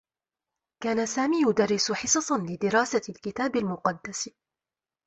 [0.83, 4.29] كان سامي يدرّس حصصا لدراسة الكتاب المقدّس.